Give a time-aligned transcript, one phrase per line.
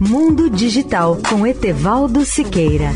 [0.00, 2.92] Mundo Digital com Etevaldo Siqueira.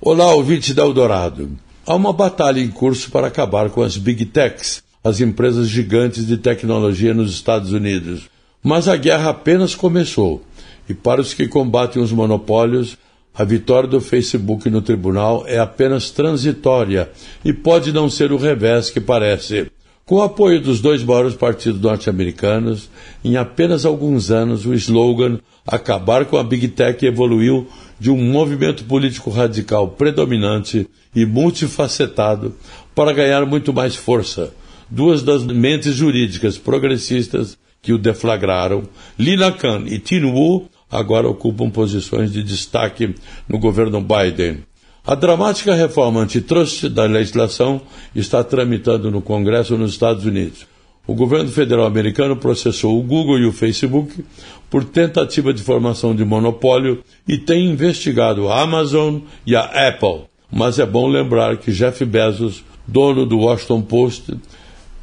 [0.00, 1.52] Olá, ouvinte da Eldorado.
[1.86, 6.36] Há uma batalha em curso para acabar com as Big Techs, as empresas gigantes de
[6.36, 8.28] tecnologia nos Estados Unidos.
[8.60, 10.42] Mas a guerra apenas começou,
[10.88, 12.98] e para os que combatem os monopólios,
[13.34, 17.10] a vitória do Facebook no tribunal é apenas transitória
[17.44, 19.70] e pode não ser o revés que parece.
[20.04, 22.90] Com o apoio dos dois maiores partidos norte-americanos,
[23.24, 28.84] em apenas alguns anos o slogan Acabar com a Big Tech evoluiu de um movimento
[28.84, 32.56] político radical predominante e multifacetado
[32.94, 34.52] para ganhar muito mais força.
[34.90, 38.82] Duas das mentes jurídicas progressistas que o deflagraram,
[39.18, 43.14] Lina Khan e Tin Wu, agora ocupam posições de destaque
[43.48, 44.64] no governo Biden.
[45.06, 47.80] A dramática reforma antitrust da legislação
[48.14, 50.66] está tramitando no Congresso nos Estados Unidos.
[51.06, 54.24] O governo federal americano processou o Google e o Facebook
[54.68, 60.24] por tentativa de formação de monopólio e tem investigado a Amazon e a Apple.
[60.52, 64.36] Mas é bom lembrar que Jeff Bezos, dono do Washington Post,